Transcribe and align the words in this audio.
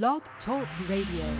Blog 0.00 0.22
Talk 0.46 0.66
Radio. 0.88 1.38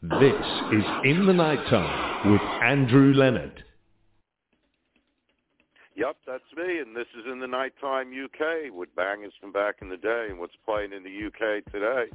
This 0.00 0.46
is 0.72 0.84
In 1.04 1.26
the 1.26 1.34
Nighttime 1.34 2.32
with 2.32 2.40
Andrew 2.62 3.12
Leonard. 3.12 3.62
Yep, 5.96 6.16
that's 6.26 6.42
me, 6.56 6.78
and 6.78 6.96
this 6.96 7.08
is 7.18 7.30
in 7.30 7.40
the 7.40 7.46
nighttime 7.46 8.10
UK 8.10 8.72
with 8.72 8.88
bangers 8.96 9.34
from 9.38 9.52
back 9.52 9.74
in 9.82 9.90
the 9.90 9.98
day 9.98 10.28
and 10.30 10.38
what's 10.38 10.54
playing 10.64 10.94
in 10.94 11.02
the 11.02 11.26
UK 11.26 11.62
today. 11.70 12.06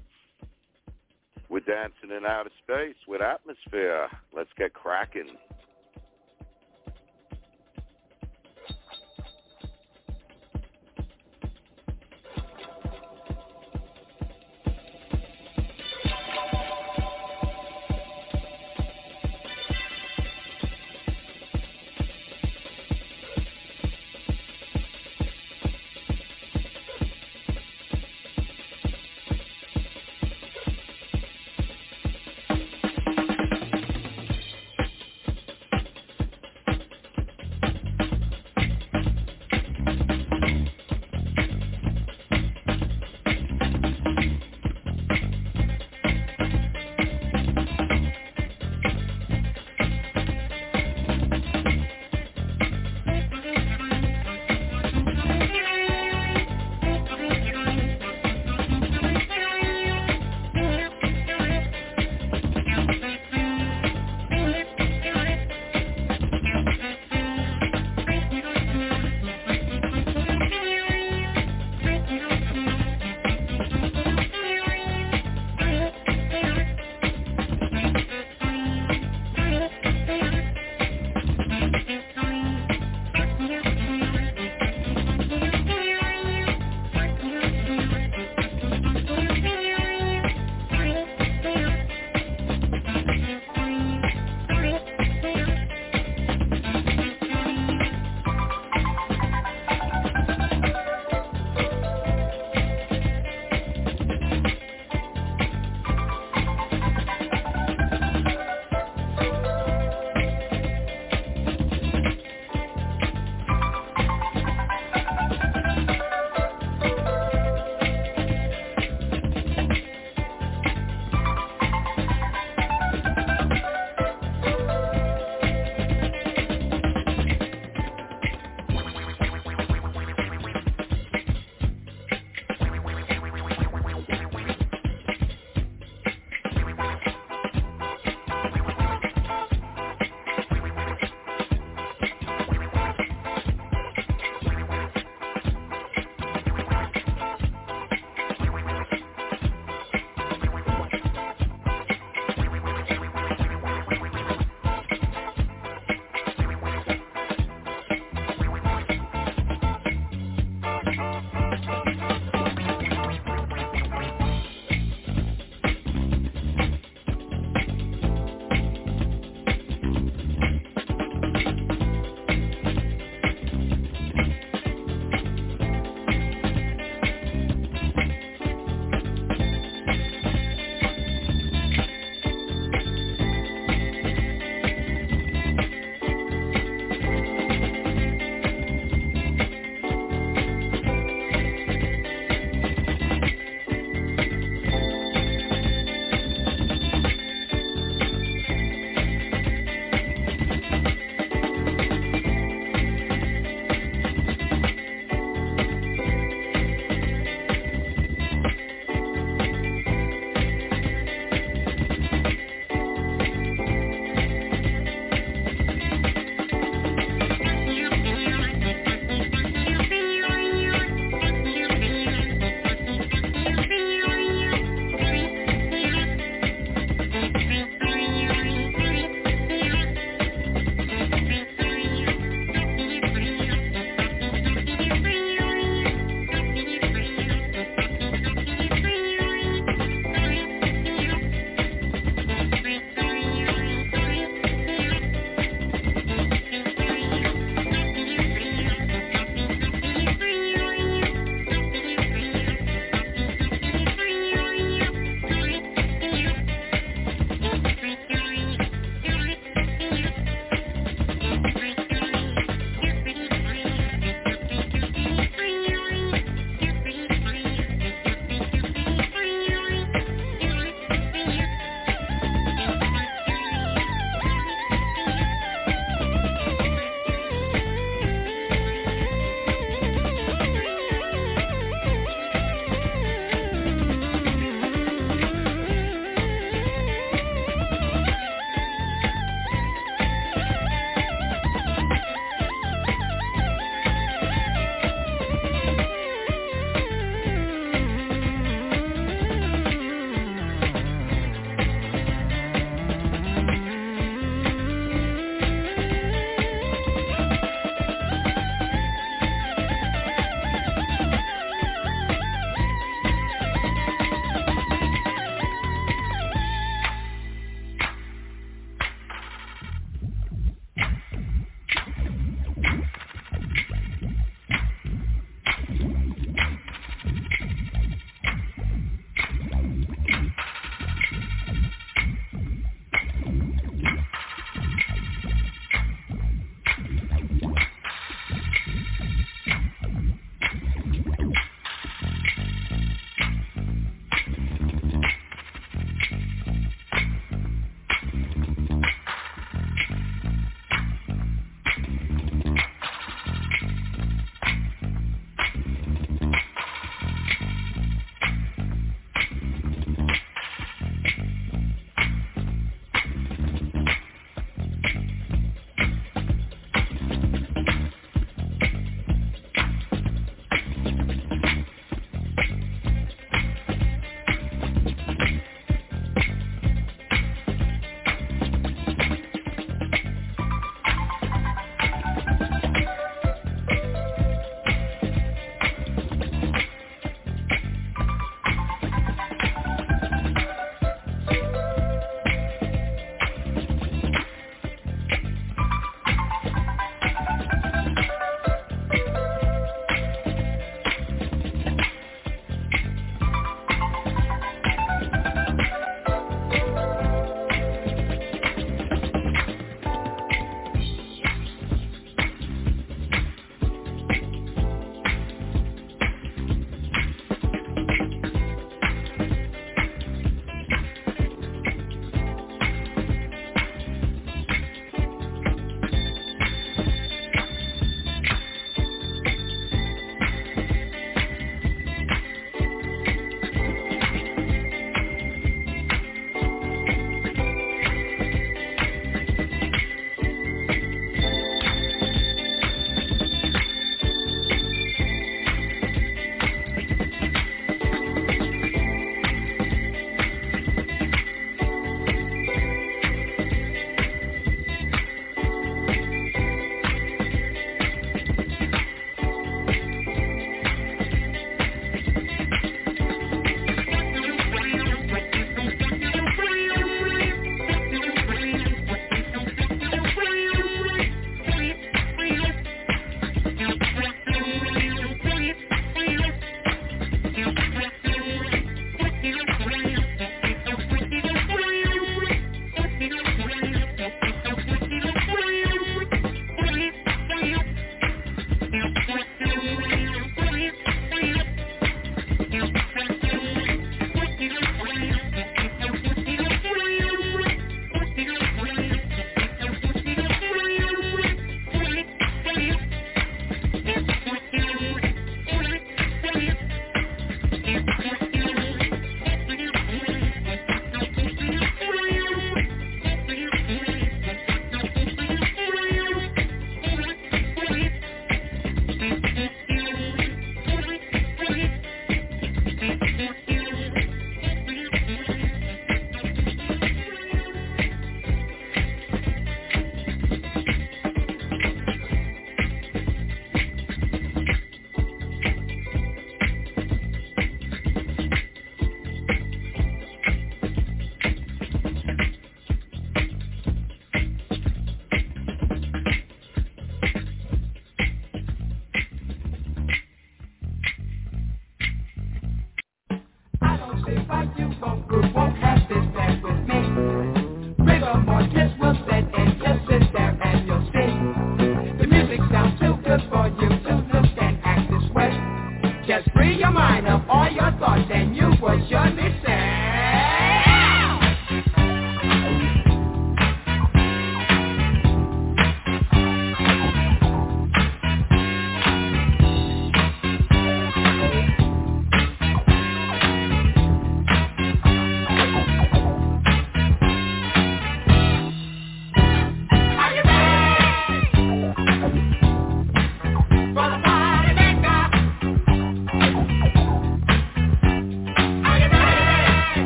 We're 1.50 1.59
dancing 1.59 2.09
in 2.09 2.25
outer 2.25 2.50
space 2.64 2.98
with 3.07 3.21
atmosphere. 3.21 4.07
Let's 4.36 4.50
get 4.57 4.73
cracking. 4.73 5.38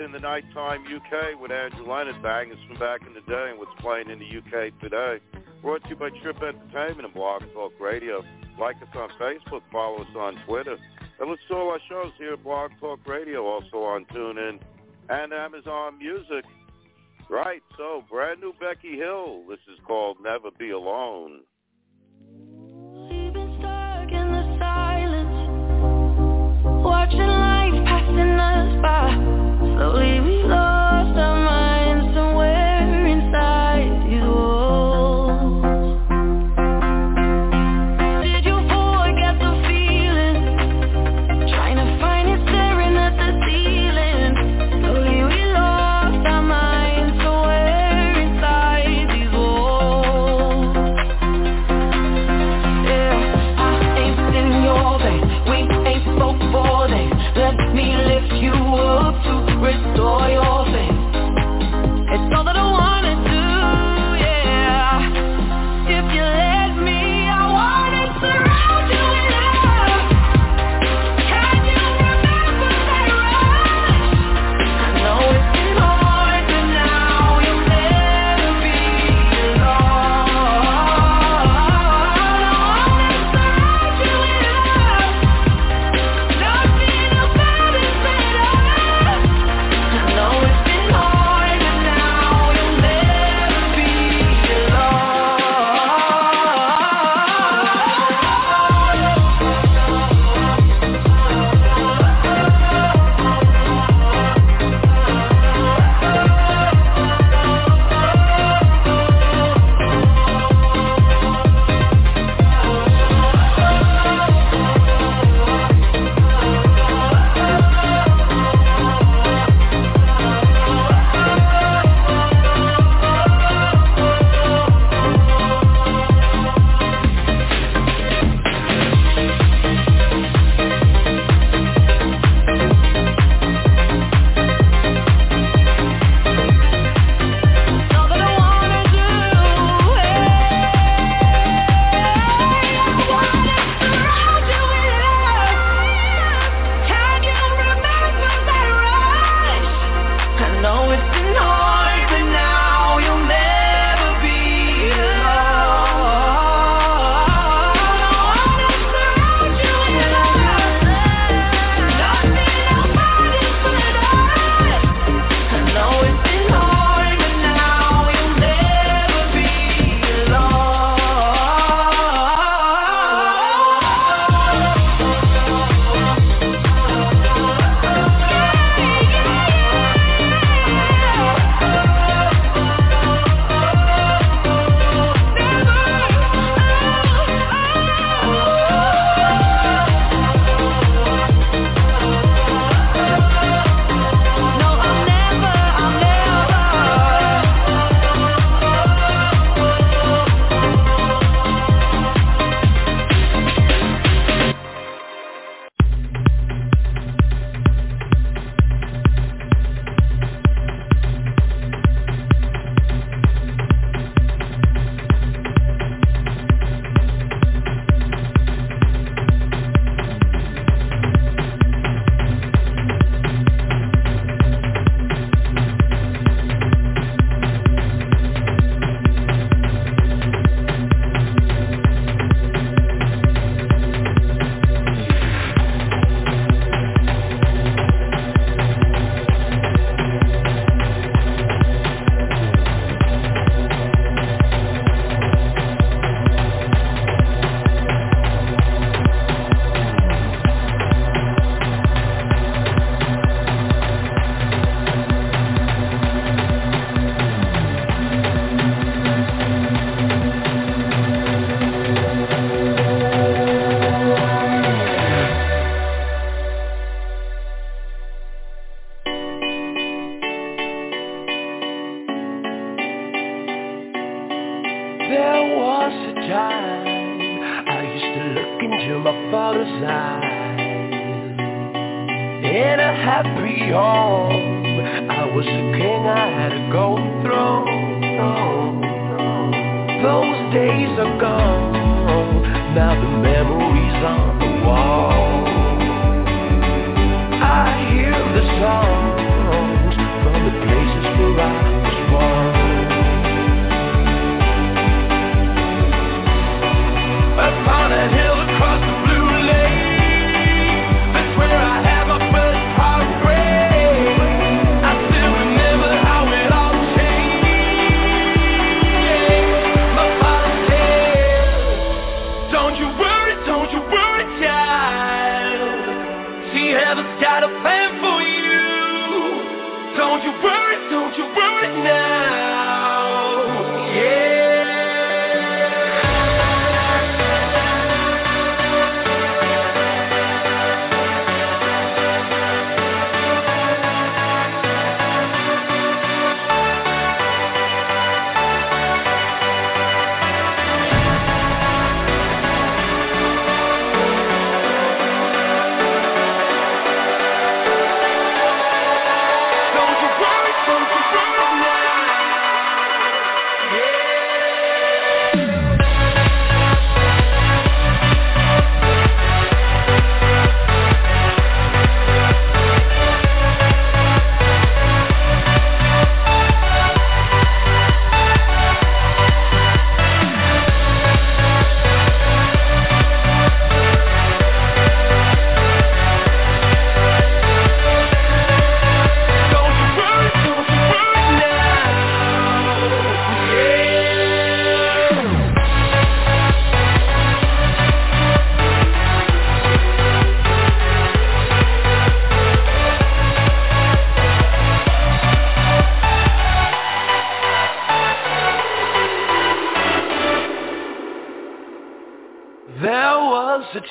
in 0.00 0.12
the 0.12 0.18
nighttime 0.18 0.84
UK 0.84 1.40
with 1.40 1.50
Andrew 1.50 1.86
Leonard 1.86 2.16
from 2.20 2.78
back 2.78 3.00
in 3.06 3.14
the 3.14 3.20
day 3.22 3.48
and 3.50 3.58
what's 3.58 3.70
playing 3.80 4.10
in 4.10 4.18
the 4.18 4.26
UK 4.26 4.78
today. 4.80 5.18
Brought 5.62 5.82
to 5.84 5.90
you 5.90 5.96
by 5.96 6.10
Trip 6.22 6.36
Entertainment 6.36 7.04
and 7.04 7.14
Blog 7.14 7.42
Talk 7.54 7.72
Radio. 7.80 8.22
Like 8.60 8.76
us 8.76 8.88
on 8.94 9.10
Facebook, 9.20 9.62
follow 9.72 10.02
us 10.02 10.16
on 10.16 10.36
Twitter, 10.46 10.76
and 11.20 11.30
listen 11.30 11.44
to 11.48 11.54
all 11.54 11.70
our 11.70 11.80
shows 11.88 12.12
here 12.18 12.34
at 12.34 12.44
Blog 12.44 12.70
Talk 12.80 13.00
Radio, 13.06 13.46
also 13.46 13.78
on 13.78 14.04
TuneIn 14.06 14.60
and 15.08 15.32
Amazon 15.32 15.98
Music. 15.98 16.44
Right, 17.28 17.62
so 17.76 18.04
brand 18.10 18.40
new 18.40 18.52
Becky 18.60 18.96
Hill. 18.96 19.44
This 19.48 19.58
is 19.72 19.78
called 19.86 20.18
Never 20.22 20.50
Be 20.58 20.70
Alone. 20.70 21.40
We've 22.30 23.32
been 23.32 23.56
stuck 23.58 24.12
in 24.12 24.32
the 24.32 24.56
silence, 24.58 25.36
watching 26.84 27.18
life. 27.18 27.55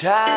Was 0.04 0.35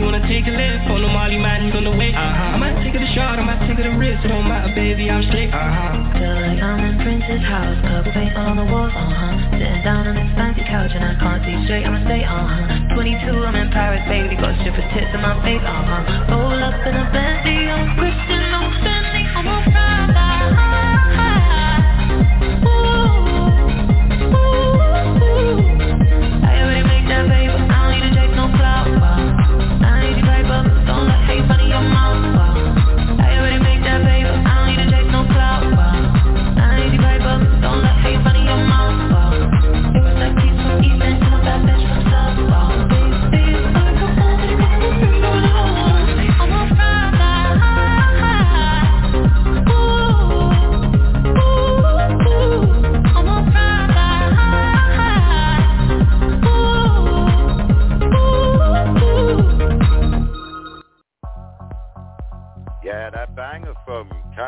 you 0.00 0.08
wanna 0.08 0.24
take 0.24 0.48
a 0.48 0.54
lift 0.56 0.88
on 0.88 1.04
the 1.04 1.12
Molly 1.12 1.36
man, 1.36 1.68
he's 1.68 1.76
on 1.76 1.84
the 1.84 1.92
way, 1.92 2.08
uh-huh. 2.08 2.56
I 2.56 2.56
might 2.56 2.80
take 2.80 2.96
it 2.96 3.04
a 3.04 3.10
shot, 3.12 3.36
I 3.36 3.44
might 3.44 3.60
take 3.68 3.76
it 3.76 3.84
a 3.84 3.92
risk, 4.00 4.24
it 4.24 4.32
don't 4.32 4.48
matter, 4.48 4.72
baby, 4.72 5.12
I'm 5.12 5.20
straight, 5.28 5.52
uh-huh. 5.52 6.16
Feel 6.16 6.40
like 6.40 6.56
I'm 6.56 6.80
in 6.80 6.96
Prince's 7.04 7.44
house, 7.44 7.76
purple 7.84 8.12
paint 8.16 8.32
on 8.32 8.56
the 8.56 8.64
walls, 8.64 8.96
uh-huh. 8.96 9.60
Sitting 9.60 9.84
down 9.84 10.08
on 10.08 10.16
this 10.16 10.32
fancy 10.40 10.64
couch 10.64 10.96
and 10.96 11.04
I 11.04 11.12
can't 11.20 11.44
see 11.44 11.52
straight, 11.68 11.84
I'ma 11.84 12.00
stay, 12.08 12.24
uh-huh. 12.24 12.96
22, 12.96 13.44
I'm 13.44 13.56
in 13.60 13.68
Paris, 13.68 14.00
baby, 14.08 14.40
got 14.40 14.56
stripper 14.64 14.80
tits 14.88 15.12
in 15.12 15.20
my 15.20 15.36
face, 15.44 15.60
uh-huh. 15.60 16.32
Roll 16.32 16.56
up 16.64 16.80
in 16.80 16.96
a 16.96 17.04
Bentley, 17.12 17.68
I'm 17.68 17.92
Christian, 18.00 18.09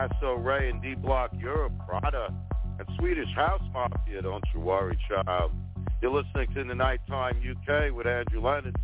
Casso 0.02 0.42
Raye 0.44 0.70
and 0.70 0.82
D 0.82 0.94
Block 0.94 1.30
Europe, 1.38 1.72
Prada, 1.86 2.34
and 2.78 2.88
Swedish 2.98 3.28
House 3.36 3.62
Mafia, 3.72 4.22
don't 4.22 4.42
you 4.52 4.60
worry, 4.60 4.98
child. 5.08 5.52
You're 6.00 6.10
listening 6.10 6.48
to 6.54 6.64
the 6.64 6.74
Nighttime 6.74 7.36
UK 7.38 7.94
with 7.94 8.08
Andrew 8.08 8.40
Leonard. 8.40 8.74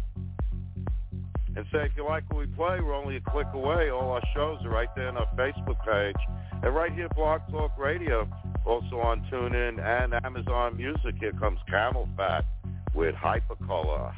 And 1.57 1.67
say 1.73 1.87
if 1.87 1.93
you 1.97 2.05
like 2.05 2.23
what 2.31 2.39
we 2.39 2.47
play, 2.55 2.79
we're 2.81 2.95
only 2.95 3.17
a 3.17 3.21
click 3.21 3.49
away. 3.53 3.91
All 3.91 4.13
our 4.13 4.23
shows 4.33 4.59
are 4.65 4.71
right 4.71 4.89
there 4.95 5.09
on 5.09 5.17
our 5.17 5.27
Facebook 5.35 5.85
page. 5.85 6.23
And 6.63 6.73
right 6.73 6.93
here, 6.93 7.09
Blog 7.17 7.41
Talk 7.51 7.77
Radio, 7.77 8.29
also 8.65 9.01
on 9.01 9.27
TuneIn 9.33 9.81
and 9.81 10.15
Amazon 10.25 10.77
Music. 10.77 11.17
Here 11.19 11.33
comes 11.33 11.59
CamelPhat 11.69 12.43
with 12.95 13.17
Hypercolor. 13.17 14.13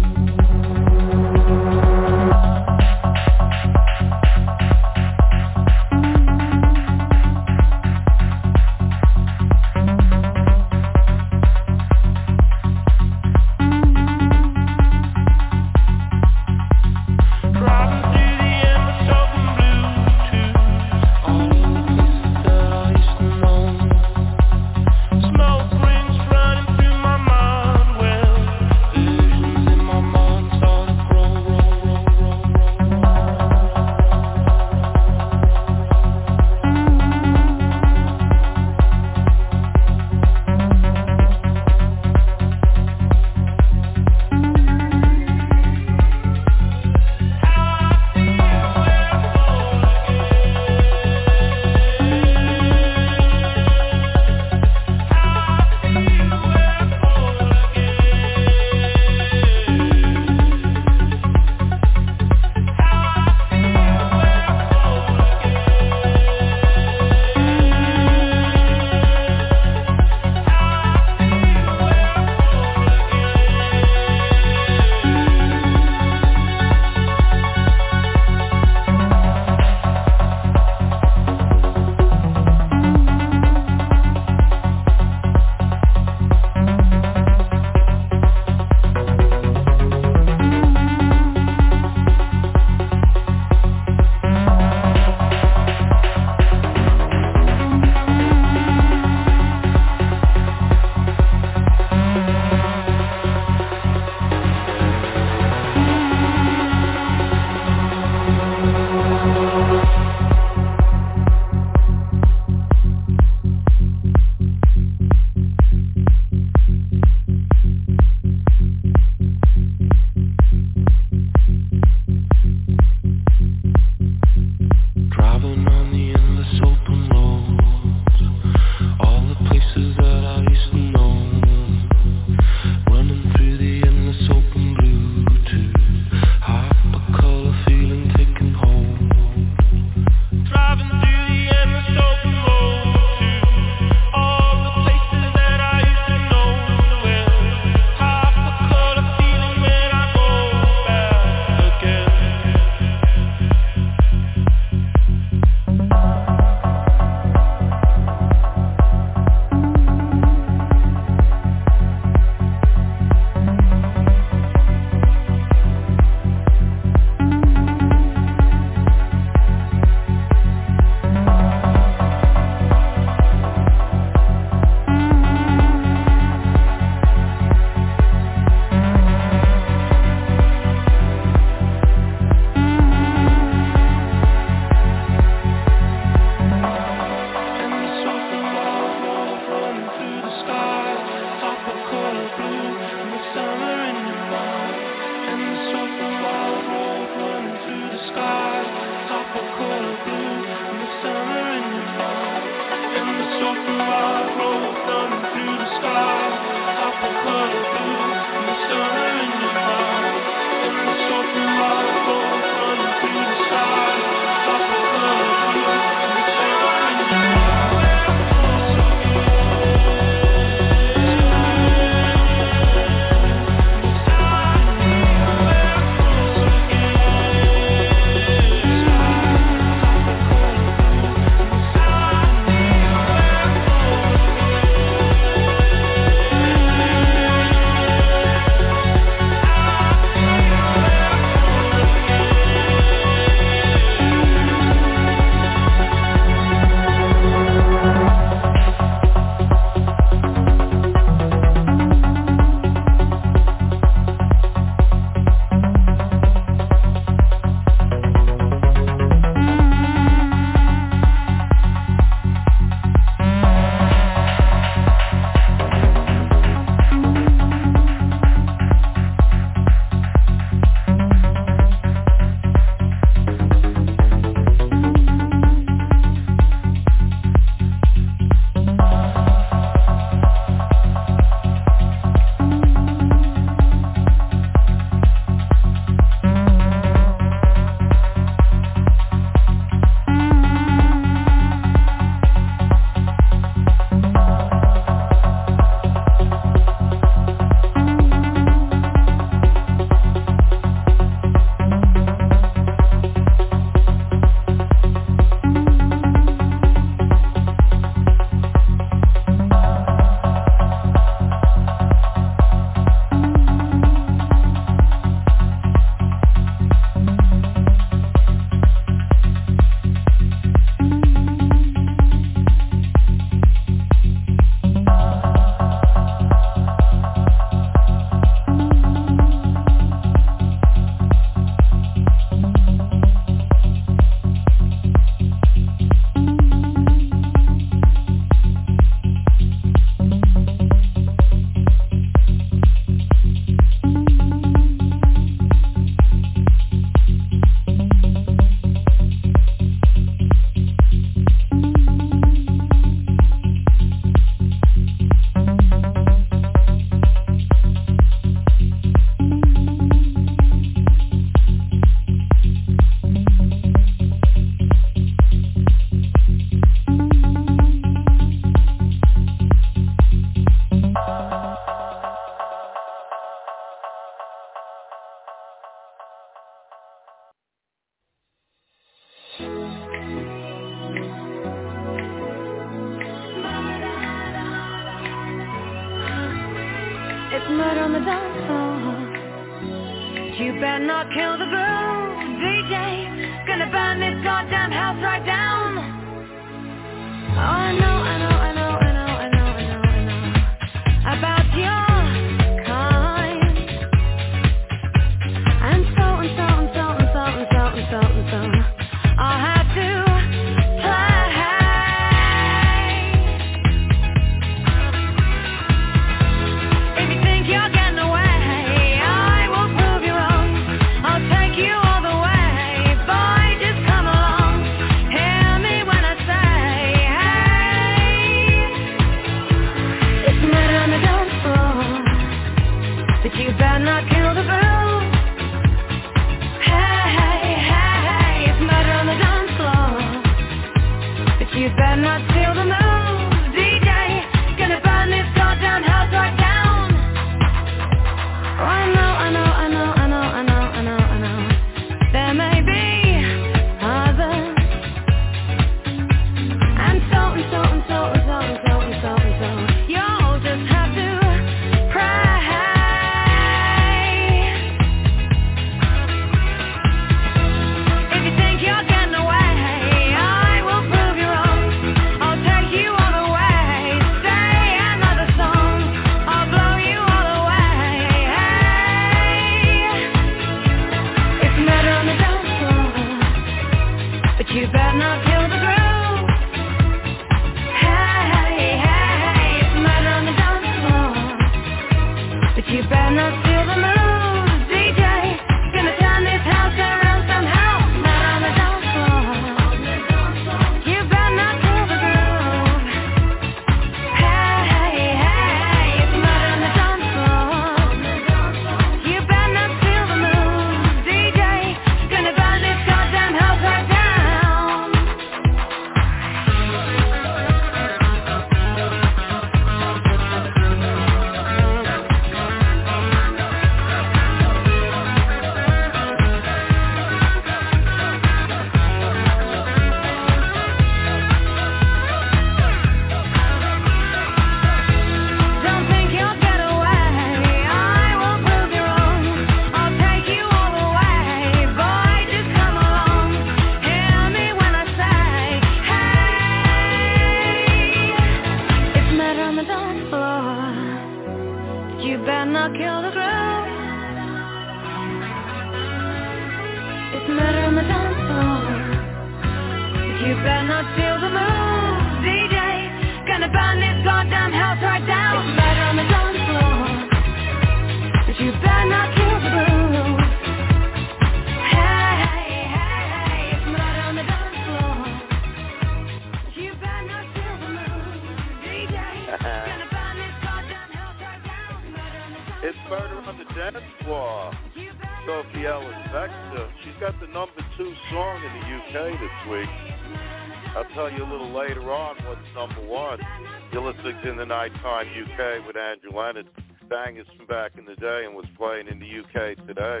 Bangers 597.04 597.26
from 597.34 597.46
back 597.46 597.72
in 597.78 597.86
the 597.86 597.96
day 597.96 598.24
and 598.26 598.34
was 598.34 598.44
playing 598.58 598.86
in 598.86 598.98
the 599.00 599.06
UK 599.06 599.56
today. 599.66 600.00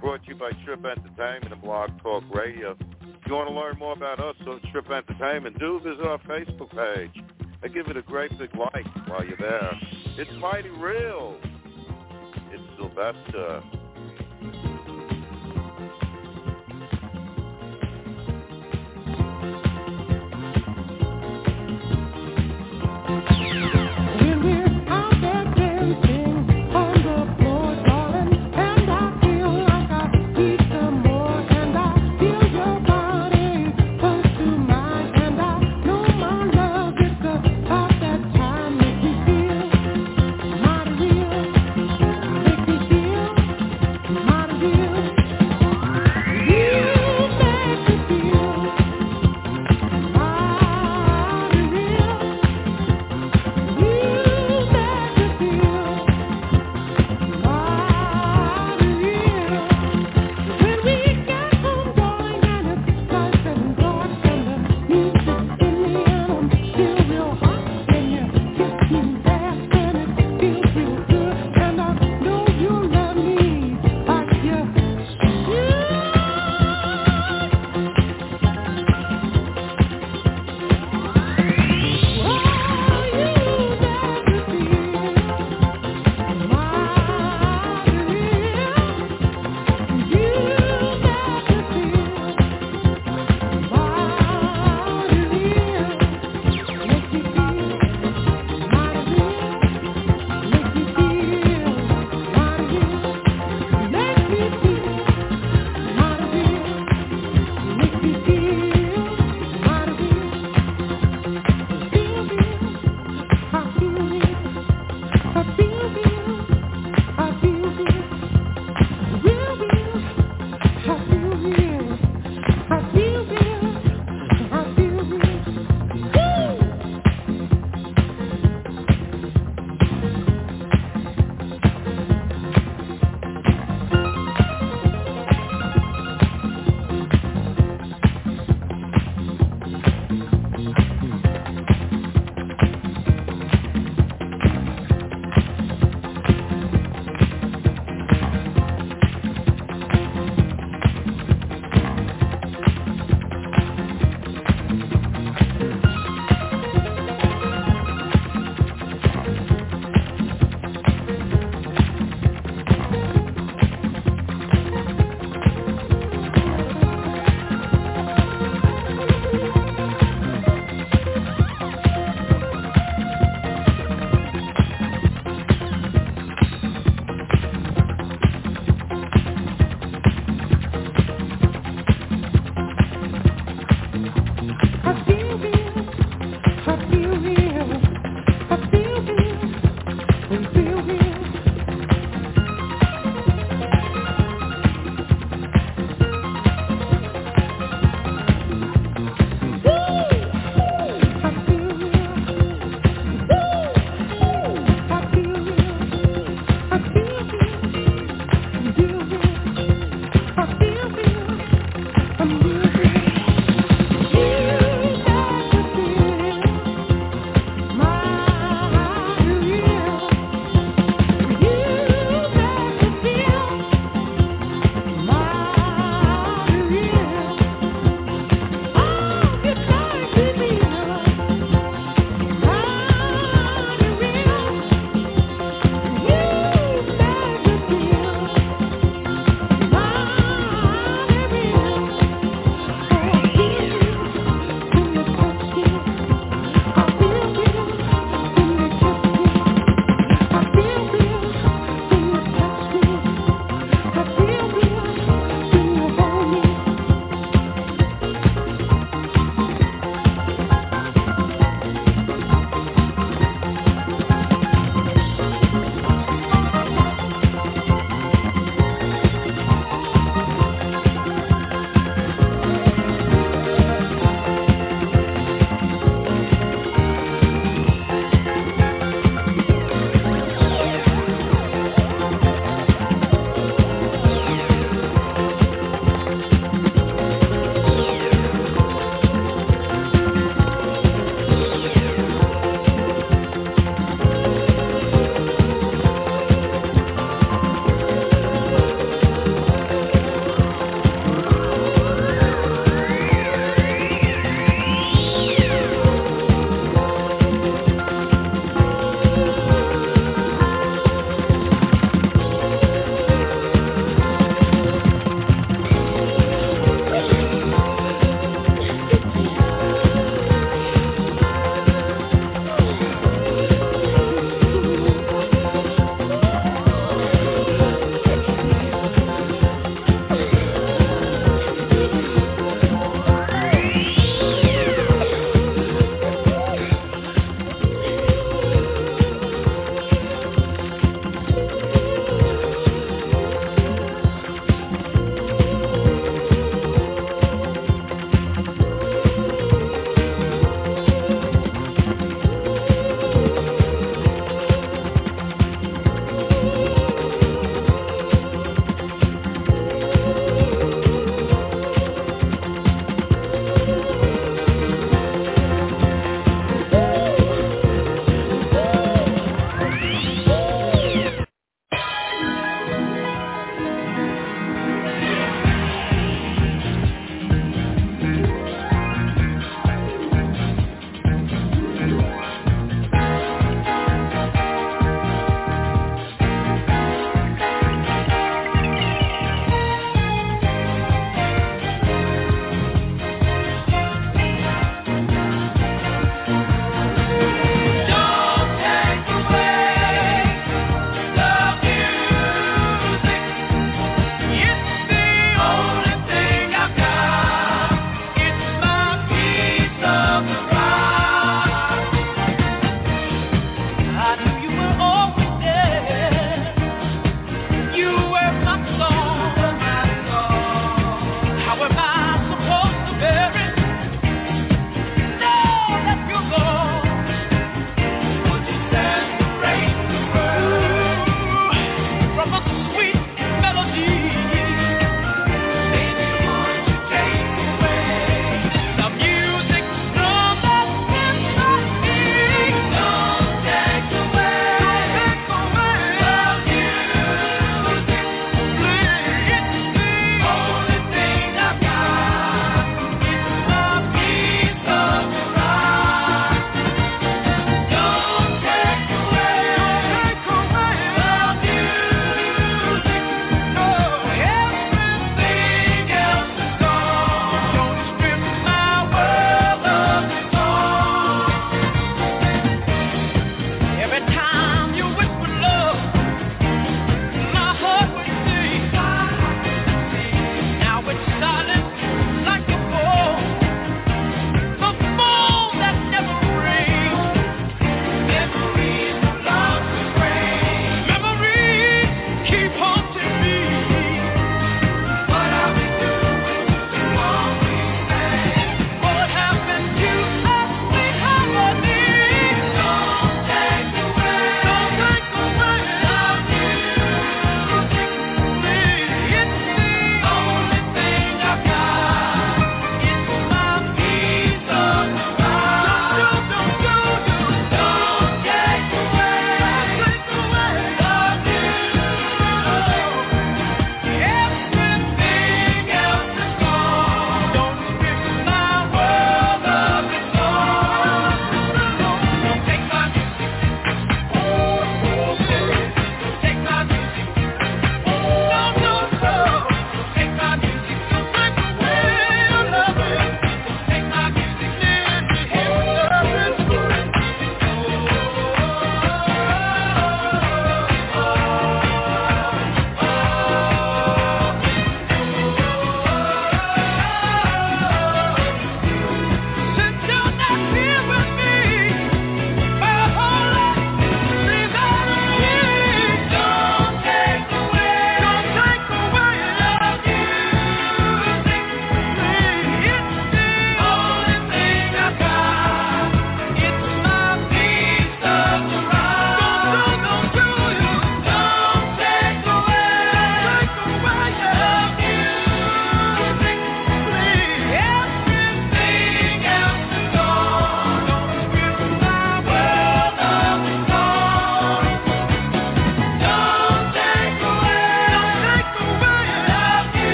Brought 0.00 0.24
to 0.24 0.30
you 0.30 0.34
by 0.34 0.50
Trip 0.64 0.84
Entertainment 0.84 1.52
and 1.52 1.62
Blog 1.62 1.90
Talk 2.02 2.24
Radio. 2.34 2.72
If 2.72 3.26
you 3.28 3.34
want 3.34 3.48
to 3.48 3.54
learn 3.54 3.78
more 3.78 3.92
about 3.92 4.18
us 4.18 4.34
on 4.44 4.60
Trip 4.72 4.90
Entertainment, 4.90 5.60
do 5.60 5.78
visit 5.78 6.04
our 6.04 6.18
Facebook 6.26 6.70
page 6.70 7.22
and 7.62 7.72
give 7.72 7.86
it 7.86 7.96
a 7.96 8.02
great 8.02 8.36
big 8.36 8.50
like 8.56 8.84
while 9.06 9.24
you're 9.24 9.36
there. 9.38 9.78
It's 10.18 10.32
mighty 10.40 10.70
real. 10.70 11.38
It's 12.50 12.62
Sylvester. 12.78 13.62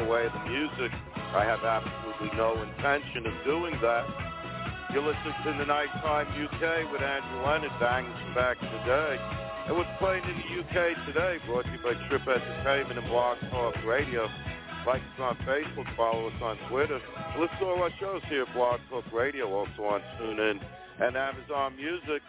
Away 0.00 0.26
the 0.28 0.42
music. 0.48 0.92
I 1.34 1.44
have 1.44 1.64
absolutely 1.64 2.36
no 2.36 2.60
intention 2.62 3.26
of 3.26 3.34
doing 3.44 3.74
that. 3.82 4.04
You're 4.92 5.04
listening 5.04 5.34
to 5.44 5.52
the 5.58 5.66
Nighttime 5.66 6.28
UK 6.32 6.90
with 6.90 7.02
Andrew 7.02 7.44
Leonard, 7.44 7.76
back 7.80 8.56
in 8.62 8.70
the 8.72 8.82
day. 8.86 9.14
And 9.68 9.76
what's 9.76 9.90
playing 9.98 10.24
in 10.24 10.36
the 10.40 10.48
UK 10.64 10.96
today, 11.04 11.36
brought 11.44 11.64
to 11.64 11.72
you 11.72 11.78
by 11.84 11.92
Trip 12.08 12.22
Entertainment 12.24 12.98
and 12.98 13.08
Blog 13.08 13.36
Talk 13.50 13.74
Radio. 13.84 14.26
Like 14.86 15.02
us 15.02 15.20
on 15.20 15.36
Facebook, 15.44 15.84
follow 15.94 16.28
us 16.28 16.40
on 16.40 16.56
Twitter. 16.70 16.98
Listen 17.38 17.58
to 17.60 17.66
all 17.66 17.82
our 17.82 17.90
shows 18.00 18.22
here 18.30 18.42
at 18.48 18.54
Blog 18.54 18.80
Talk 18.88 19.04
Radio, 19.12 19.52
also 19.52 19.84
on 19.84 20.00
TuneIn 20.18 20.58
and 21.00 21.16
Amazon 21.16 21.76
Music. 21.76 22.22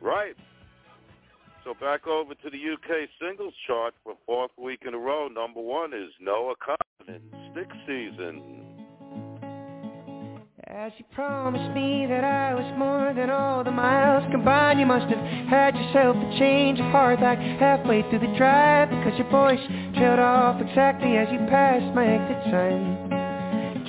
Right. 0.00 0.34
So 1.64 1.72
back 1.80 2.06
over 2.06 2.34
to 2.34 2.50
the 2.50 2.58
UK 2.58 3.08
singles 3.18 3.54
chart 3.66 3.94
for 4.04 4.14
fourth 4.26 4.50
week 4.58 4.80
in 4.86 4.92
a 4.92 4.98
row. 4.98 5.28
Number 5.28 5.62
one 5.62 5.94
is 5.94 6.10
Noah 6.20 6.56
Kahan, 6.60 7.20
Stick 7.52 7.70
Season. 7.86 8.60
As 10.66 10.92
you 10.98 11.06
promised 11.14 11.74
me 11.74 12.04
that 12.06 12.22
I 12.22 12.52
was 12.52 12.70
more 12.76 13.14
than 13.14 13.30
all 13.30 13.64
the 13.64 13.70
miles 13.70 14.24
combined 14.30 14.80
You 14.80 14.86
must 14.86 15.06
have 15.06 15.24
had 15.48 15.76
yourself 15.76 16.16
a 16.16 16.38
change 16.38 16.80
of 16.80 16.86
heart 16.86 17.20
like 17.20 17.38
halfway 17.38 18.02
through 18.10 18.18
the 18.18 18.34
drive 18.36 18.90
Because 18.90 19.16
your 19.16 19.30
voice 19.30 19.60
trailed 19.94 20.18
off 20.18 20.60
exactly 20.60 21.16
as 21.16 21.28
you 21.30 21.38
passed 21.46 21.94
my 21.94 22.04
exit 22.04 22.50
sign 22.50 22.93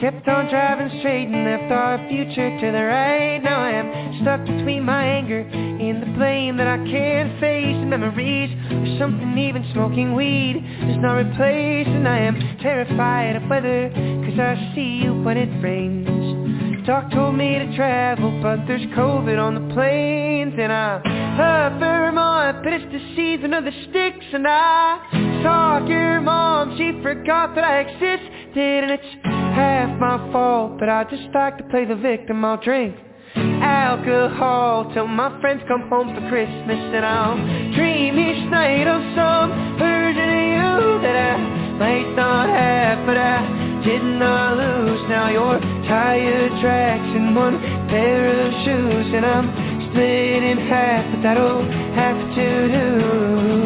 Kept 0.06 0.28
on 0.28 0.48
driving 0.52 1.00
straight 1.00 1.30
and 1.30 1.46
left 1.50 1.72
our 1.72 1.98
future 2.08 2.54
to 2.62 2.72
the 2.72 2.84
right. 2.84 3.40
Now 3.40 3.58
I 3.58 3.72
am 3.72 4.22
stuck 4.22 4.46
between 4.46 4.84
my 4.84 5.04
anger 5.04 5.40
and 5.42 6.00
the 6.00 6.14
blame 6.16 6.58
that 6.58 6.68
I 6.68 6.78
can't 6.78 7.34
face. 7.40 7.74
The 7.74 7.90
memories 7.90 8.54
of 8.70 9.00
something 9.00 9.36
even 9.36 9.66
smoking 9.74 10.14
weed 10.14 10.62
does 10.62 11.02
not 11.02 11.18
replace 11.18 11.88
And 11.88 12.08
I 12.08 12.20
am 12.20 12.38
terrified 12.62 13.36
of 13.36 13.50
weather 13.50 13.90
cause 13.90 14.38
I 14.38 14.74
see 14.76 15.02
you 15.02 15.24
when 15.24 15.38
it 15.38 15.50
rains. 15.64 16.86
Doc 16.86 17.10
told 17.10 17.34
me 17.34 17.58
to 17.58 17.76
travel, 17.76 18.30
but 18.44 18.62
there's 18.68 18.86
COVID 18.94 19.42
on 19.42 19.56
the 19.56 19.74
planes 19.74 20.54
And 20.54 20.72
I 20.72 21.02
love 21.34 21.80
Vermont, 21.80 22.64
but 22.64 22.74
it's 22.74 22.86
the 22.94 23.02
season 23.16 23.56
of 23.56 23.64
the 23.64 23.74
sticks 23.90 24.26
And 24.34 24.46
I 24.46 25.42
saw 25.42 25.84
your 25.88 26.22
mom, 26.22 26.78
she 26.78 26.94
forgot 27.02 27.56
that 27.56 27.64
I 27.64 27.80
existed 27.80 28.84
And 28.84 28.92
it's 28.92 29.35
half 29.56 30.00
my 30.00 30.18
fault, 30.32 30.78
but 30.80 30.90
I 30.90 31.04
just 31.06 31.34
like 31.34 31.58
to 31.58 31.64
play 31.66 31.86
the 31.86 31.96
victim 31.96 32.44
I'll 32.44 32.62
drink 32.62 32.96
alcohol 33.36 34.92
till 34.94 35.08
my 35.08 35.30
friends 35.42 35.62
come 35.68 35.90
home 35.90 36.14
for 36.14 36.24
Christmas 36.30 36.80
And 36.96 37.06
I'll 37.06 37.38
dream 37.76 38.18
each 38.18 38.50
night 38.52 38.88
of 38.88 39.02
some 39.16 39.50
version 39.80 40.30
of 40.30 40.44
you 40.56 41.02
that 41.02 41.16
I 41.16 41.38
might 41.80 42.16
not 42.16 42.50
have, 42.50 43.06
but 43.06 43.18
I 43.18 43.82
did 43.84 44.04
not 44.04 44.58
lose. 44.58 45.02
Now 45.10 45.30
your 45.30 45.60
tire 45.88 46.50
tracks 46.62 47.16
in 47.16 47.36
one 47.36 47.60
pair 47.90 48.48
of 48.48 48.52
shoes, 48.64 49.14
and 49.14 49.26
I'm 49.26 49.48
split 49.90 50.44
in 50.44 50.58
half, 50.70 51.06
but 51.14 51.22
that'll 51.24 51.64
have 51.96 52.36
to 52.36 52.48
do. 52.72 53.65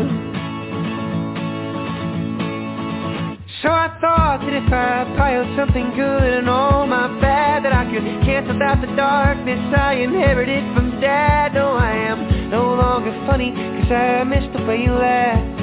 So 3.62 3.68
I 3.68 3.92
thought 4.00 4.40
that 4.40 4.56
if 4.56 4.72
I 4.72 5.04
piled 5.20 5.52
something 5.60 5.92
good 5.92 6.32
and 6.40 6.48
all 6.48 6.88
my 6.88 7.12
bad 7.20 7.66
That 7.68 7.74
I 7.76 7.84
could 7.92 8.08
cancel 8.24 8.56
out 8.64 8.80
the 8.80 8.88
darkness 8.96 9.60
I 9.76 10.00
inherited 10.00 10.64
from 10.74 11.02
dad. 11.02 11.56
No, 11.56 11.76
I 11.76 11.92
am 11.92 12.50
no 12.50 12.76
longer 12.80 13.12
funny 13.28 13.52
Cause 13.52 13.92
I 13.92 14.24
miss 14.24 14.48
the 14.56 14.64
way 14.64 14.80
you 14.84 14.94
laugh 14.96 15.60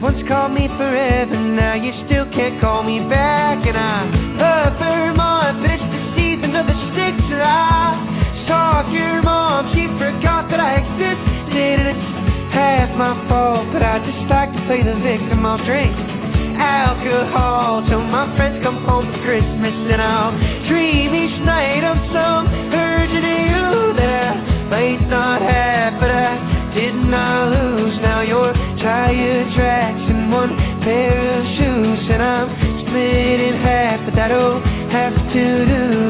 once 0.00 0.16
called 0.28 0.54
me 0.54 0.66
forever, 0.80 1.36
now 1.36 1.74
you 1.74 1.92
still 2.06 2.24
can't 2.32 2.58
call 2.58 2.82
me 2.82 3.00
back. 3.10 3.60
And 3.68 3.76
I 3.76 4.08
love 4.40 4.80
Vermont, 4.80 5.60
but 5.60 5.76
it's 5.76 5.84
the 5.92 6.02
season 6.16 6.56
of 6.56 6.64
the 6.64 6.72
sticks 6.72 7.20
And 7.28 7.44
I 7.44 8.48
saw 8.48 8.90
your 8.90 9.20
mom, 9.20 9.68
she 9.76 9.84
forgot 10.00 10.48
that 10.48 10.58
I 10.58 10.80
existed. 10.80 11.52
And 11.52 11.88
it's 11.92 12.54
half 12.54 12.96
my 12.96 13.12
fault, 13.28 13.68
but 13.74 13.82
I 13.82 14.00
just 14.00 14.24
like 14.30 14.56
to 14.56 14.60
play 14.64 14.80
the 14.80 14.96
victim 15.04 15.44
I'll 15.44 15.62
drink 15.66 16.19
alcohol. 16.60 17.82
Till 17.88 18.04
my 18.04 18.28
friends 18.36 18.62
come 18.62 18.84
home 18.84 19.10
for 19.12 19.20
Christmas 19.24 19.74
And 19.88 20.00
I'll 20.02 20.36
dream 20.68 21.14
each 21.14 21.40
night 21.42 21.82
of 21.82 21.96
some 22.12 22.44
version 22.70 23.24
of 23.24 23.40
you 23.48 23.68
that 23.96 24.36
I 24.36 24.68
might 24.68 25.02
not 25.08 25.40
have 25.40 25.98
But 25.98 26.10
I 26.10 26.72
did 26.74 26.94
not 26.94 27.50
lose, 27.50 27.96
now 28.00 28.20
you're 28.20 28.52
tire 28.78 29.44
tracks 29.56 30.04
and 30.06 30.30
one 30.30 30.56
pair 30.84 31.40
of 31.40 31.44
shoes 31.56 32.04
And 32.12 32.22
I'm 32.22 32.48
split 32.84 33.40
in 33.40 33.54
half, 33.56 34.04
but 34.04 34.14
that'll 34.14 34.60
have 34.92 35.14
to 35.32 35.44
do 35.66 36.09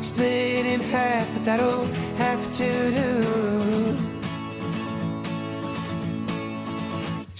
split 0.21 0.65
in 0.65 0.81
half, 0.91 1.27
but 1.35 1.45
that'll 1.45 1.87
have 2.17 2.57
to 2.57 2.91
do. 2.91 3.11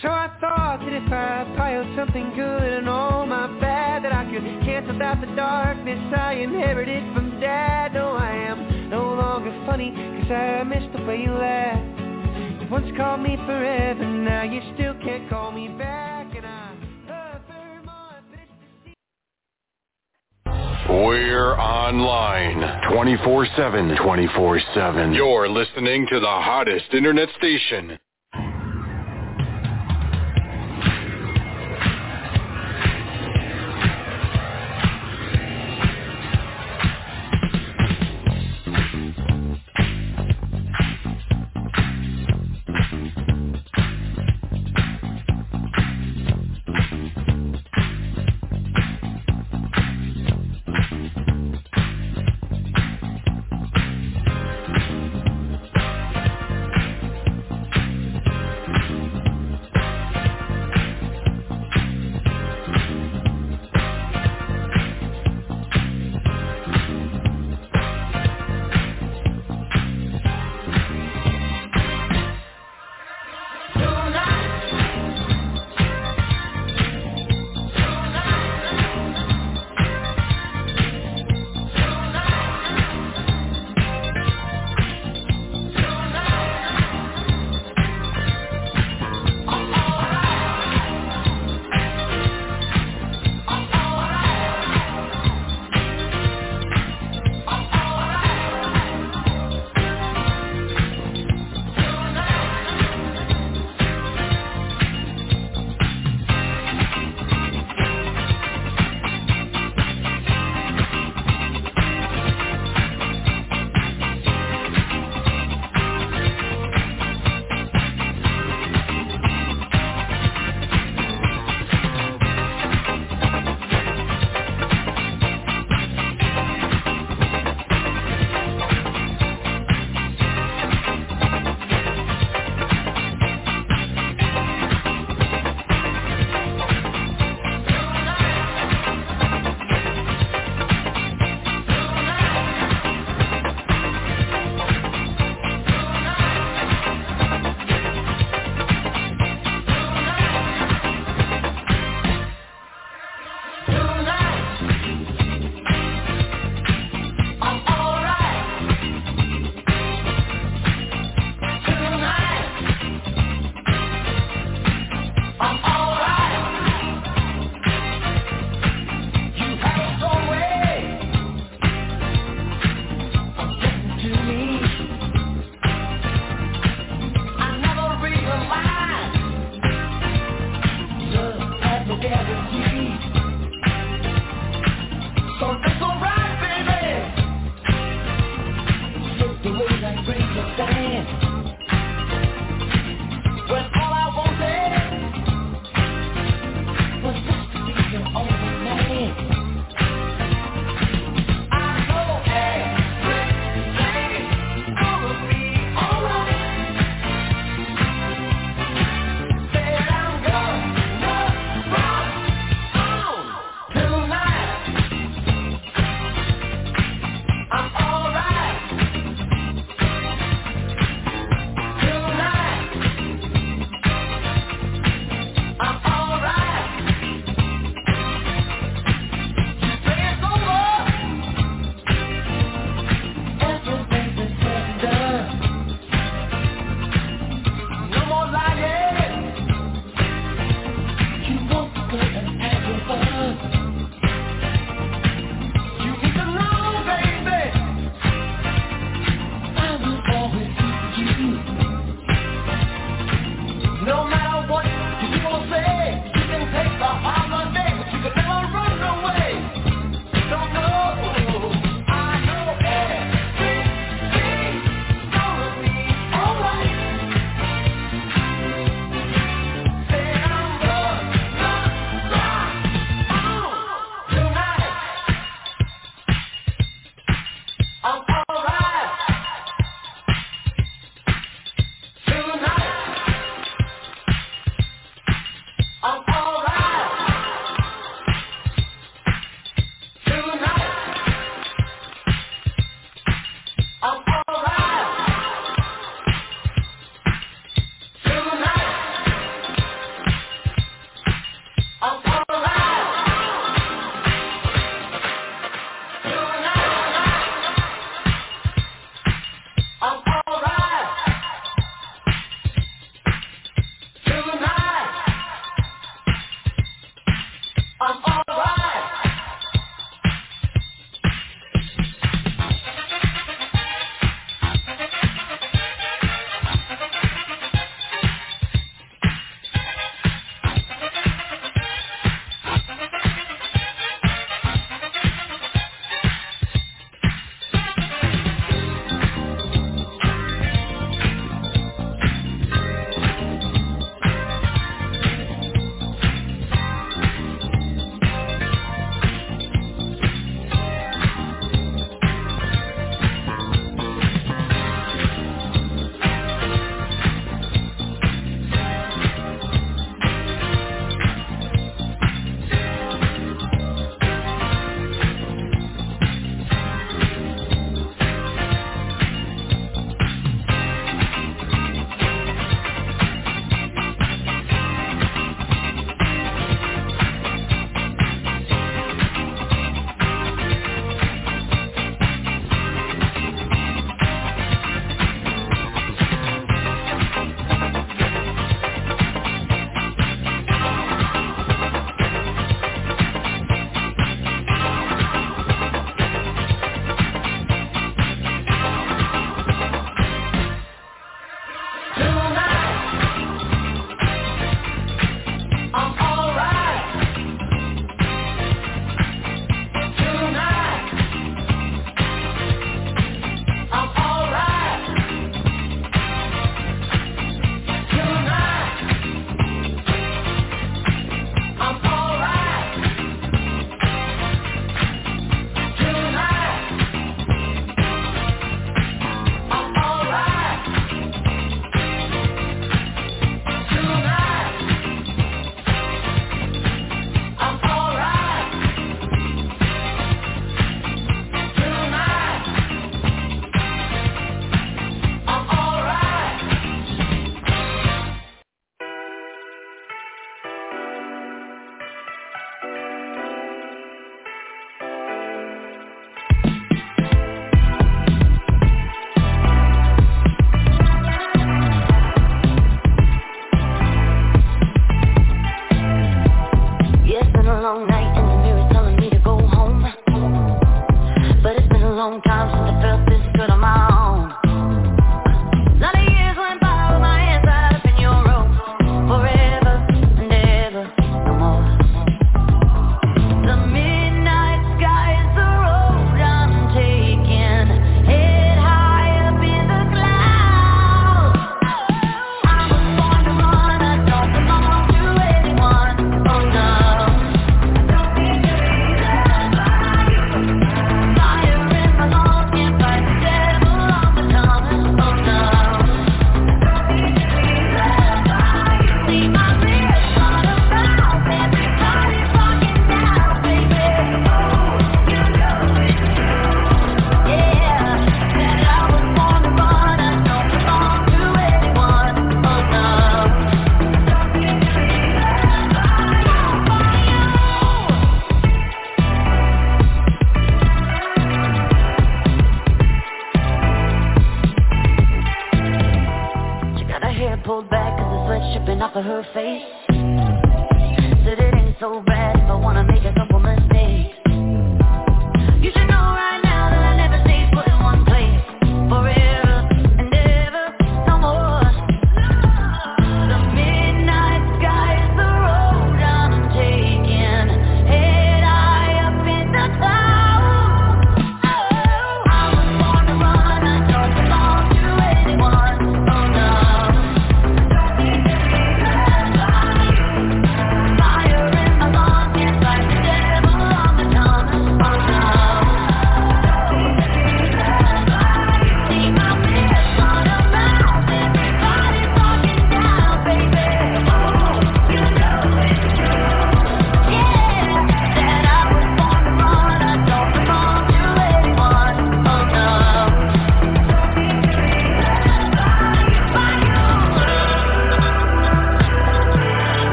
So 0.00 0.08
I 0.08 0.28
thought 0.40 0.80
that 0.80 0.92
if 0.92 1.12
I 1.12 1.54
piled 1.56 1.86
something 1.96 2.32
good 2.34 2.72
and 2.78 2.88
all 2.88 3.24
my 3.24 3.46
bad 3.60 4.02
That 4.02 4.12
I 4.12 4.24
could 4.24 4.42
cancel 4.64 5.00
out 5.00 5.20
the 5.20 5.32
darkness 5.36 6.00
I 6.16 6.34
inherited 6.34 7.02
from 7.14 7.38
dad. 7.40 7.94
No, 7.94 8.08
I 8.08 8.32
am 8.32 8.90
no 8.90 9.14
longer 9.14 9.52
funny, 9.66 9.92
cause 9.92 10.30
I 10.32 10.64
miss 10.64 10.82
the 10.96 11.04
way 11.04 11.22
you 11.22 11.30
laugh 11.30 11.78
You 12.62 12.68
once 12.68 12.90
called 12.96 13.20
me 13.20 13.36
forever, 13.46 14.04
now 14.04 14.42
you 14.42 14.60
still 14.74 14.94
can't 15.04 15.28
call 15.30 15.52
me 15.52 15.68
back 15.68 16.11
We're 20.92 21.54
online 21.54 22.60
24-7. 22.92 23.96
24-7. 23.96 25.16
You're 25.16 25.48
listening 25.48 26.06
to 26.10 26.20
the 26.20 26.26
hottest 26.26 26.92
internet 26.92 27.30
station. 27.38 27.98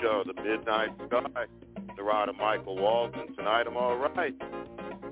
show, 0.00 0.22
The 0.24 0.40
Midnight 0.40 0.90
Sky, 1.08 1.46
the 1.96 2.02
ride 2.02 2.28
of 2.28 2.36
Michael 2.36 2.76
Walton. 2.76 3.34
Tonight 3.34 3.64
I'm 3.66 3.76
all 3.76 3.96
right. 3.96 4.32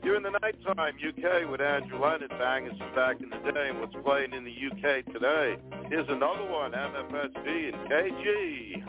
During 0.00 0.22
the 0.22 0.30
nighttime, 0.30 0.94
UK 0.96 1.50
with 1.50 1.60
Andrew 1.60 2.00
Leonard 2.00 2.30
banging 2.30 2.78
from 2.78 2.94
back 2.94 3.16
in 3.20 3.30
the 3.30 3.52
day 3.52 3.70
and 3.70 3.80
what's 3.80 3.94
playing 4.04 4.32
in 4.32 4.44
the 4.44 4.52
UK 4.52 5.04
today. 5.06 5.56
Here's 5.88 6.08
another 6.08 6.48
one, 6.48 6.70
MFSB 6.70 7.74
and 7.74 7.90
KG. 7.90 8.84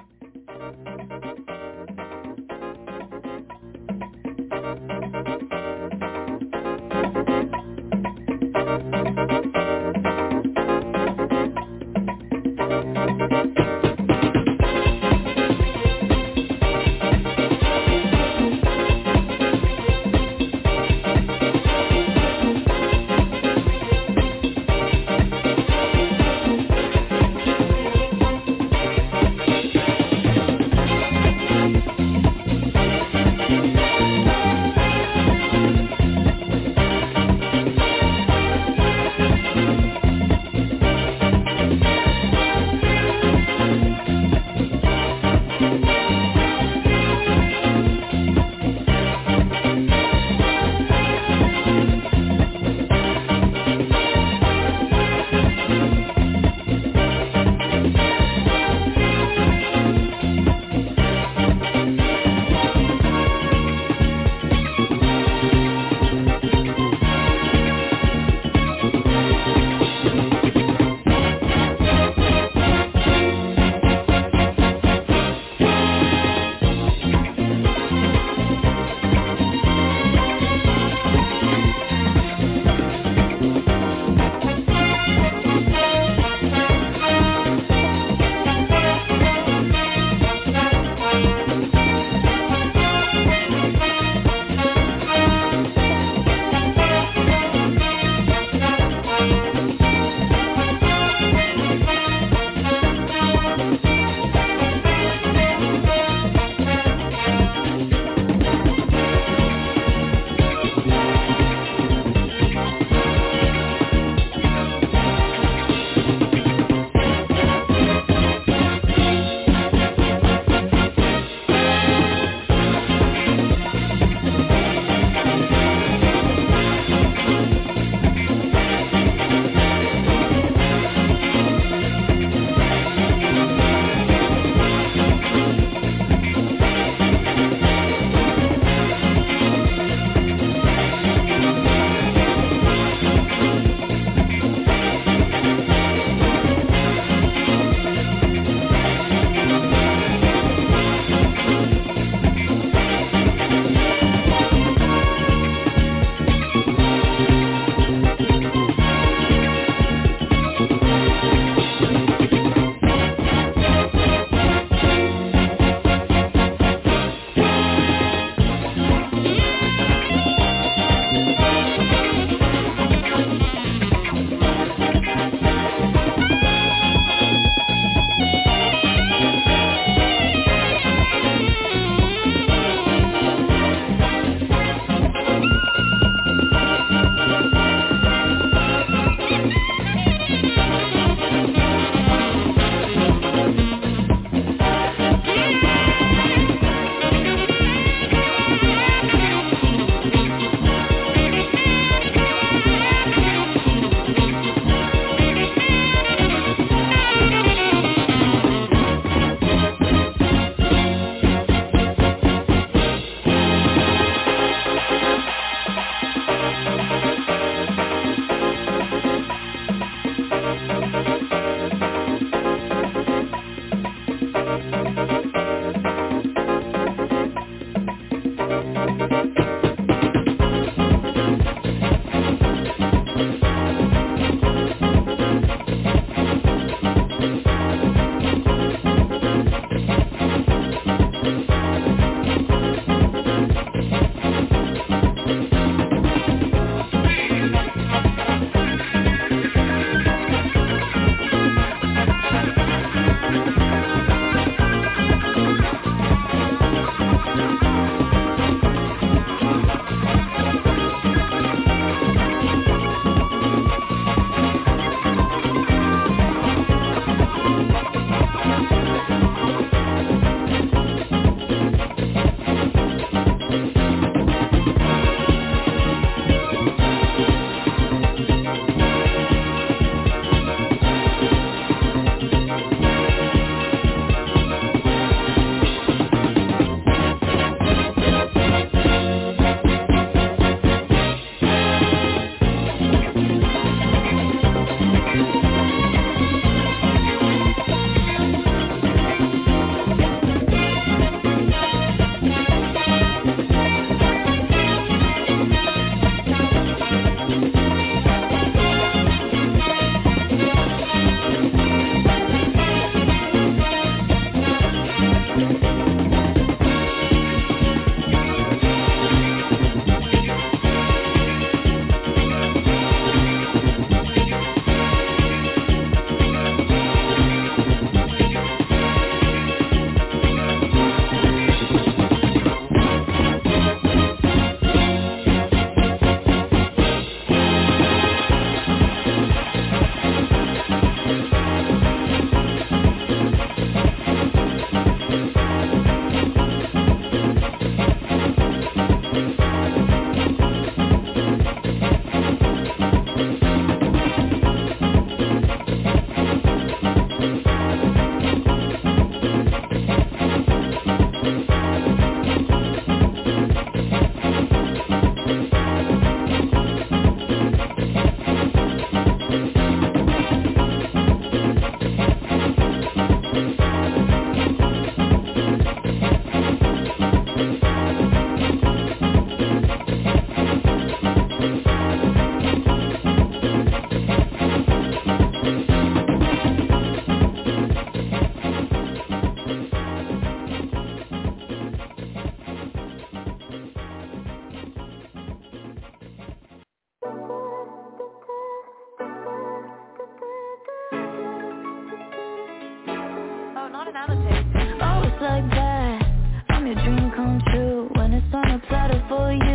A 409.18 409.40
bitch 409.40 409.55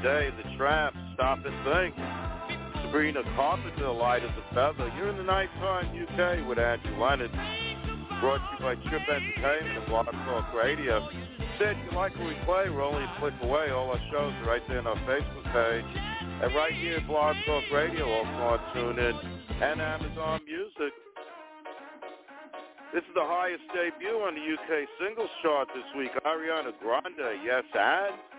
In 0.00 0.32
the 0.34 0.56
Trammps, 0.56 0.96
Stop 1.12 1.44
and 1.44 1.52
Think. 1.68 1.94
Sabrina 2.80 3.20
Carpenter, 3.36 3.92
Light 3.92 4.22
as 4.24 4.30
a 4.30 4.54
Feather. 4.54 4.90
You're 4.96 5.10
in 5.10 5.18
the 5.18 5.22
Nighttime 5.22 5.92
UK 5.92 6.48
with 6.48 6.58
Andrew 6.58 6.96
Leonard. 6.96 7.30
Brought 8.18 8.40
to 8.40 8.48
you 8.56 8.64
by 8.64 8.74
Trip 8.88 9.02
Entertainment 9.04 9.76
and 9.76 9.86
Blog 9.86 10.06
Talk 10.24 10.54
Radio. 10.54 11.06
Said 11.58 11.76
you 11.84 11.94
like 11.94 12.16
what 12.16 12.28
we 12.28 12.34
play, 12.46 12.70
we're 12.70 12.82
only 12.82 13.04
a 13.04 13.12
click 13.20 13.34
away. 13.42 13.68
All 13.68 13.90
our 13.90 14.00
shows 14.10 14.32
are 14.40 14.48
right 14.48 14.62
there 14.68 14.78
on 14.78 14.86
our 14.86 14.96
Facebook 15.04 15.44
page. 15.52 15.84
And 16.40 16.54
right 16.54 16.72
here 16.72 16.96
at 16.96 17.06
Blog 17.06 17.36
Talk 17.44 17.64
Radio, 17.70 18.08
also 18.08 18.56
on 18.56 18.58
TuneIn 18.72 19.20
and 19.60 19.82
Amazon 19.82 20.40
Music. 20.46 20.96
This 22.94 23.04
is 23.04 23.14
the 23.14 23.28
highest 23.28 23.68
debut 23.76 24.16
on 24.16 24.32
the 24.32 24.40
UK 24.40 24.88
singles 24.96 25.28
chart 25.42 25.68
this 25.74 25.84
week. 25.94 26.10
Ariana 26.24 26.72
Grande, 26.80 27.44
yes, 27.44 27.64
and 27.74 28.29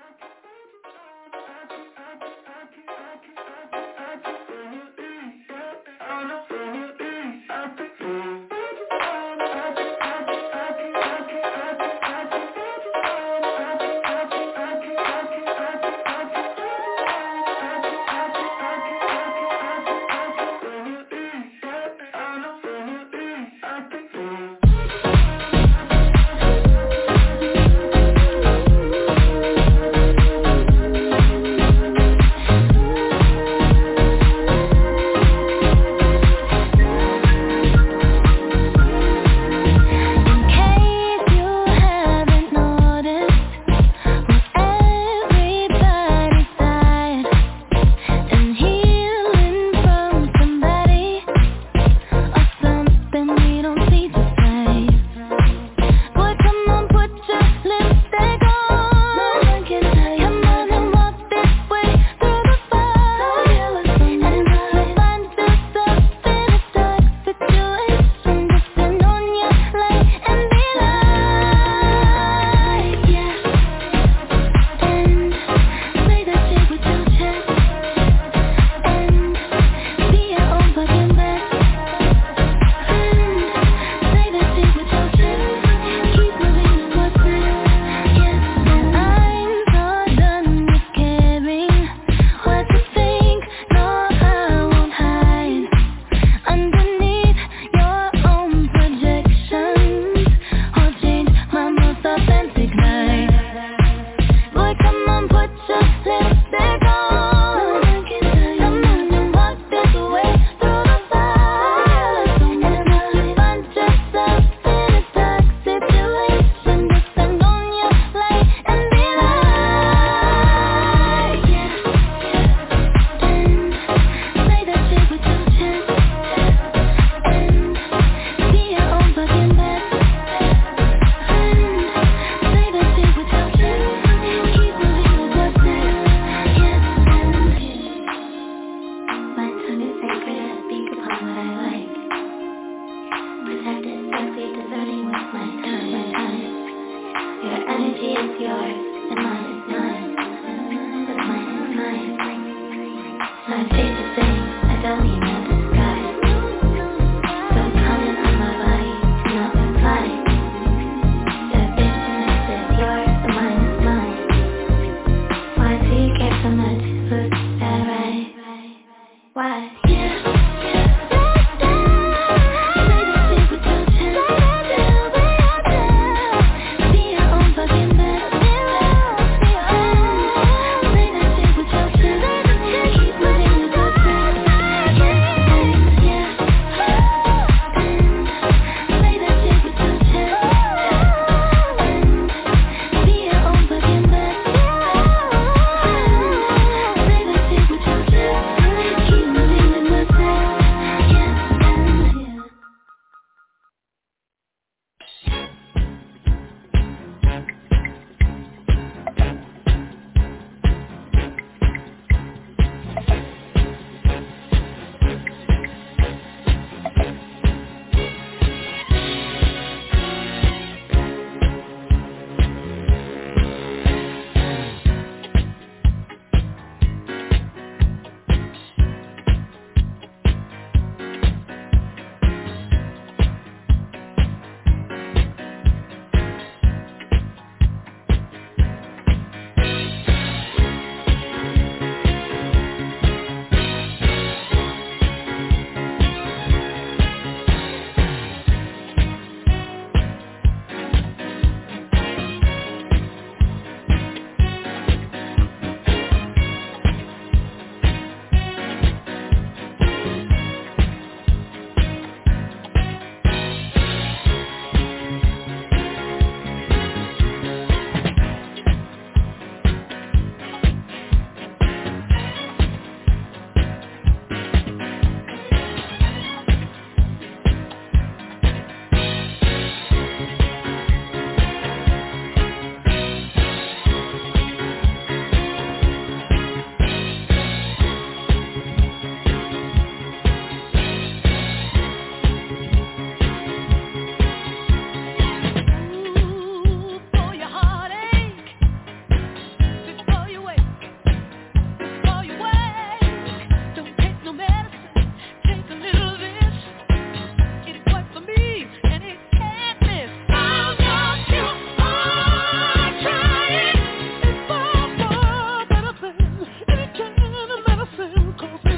coast 318.41 318.70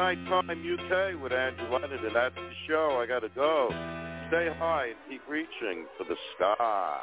Nighttime 0.00 0.48
UK 0.48 1.22
with 1.22 1.30
Andrew 1.30 1.70
Leonard, 1.70 2.00
and 2.00 2.16
that's 2.16 2.34
the 2.34 2.50
show. 2.66 2.98
I 3.02 3.06
gotta 3.06 3.28
go. 3.28 3.68
Stay 4.28 4.48
high 4.58 4.86
and 4.86 4.96
keep 5.10 5.20
reaching 5.28 5.84
for 5.98 6.04
the 6.04 6.16
sky. 6.34 7.00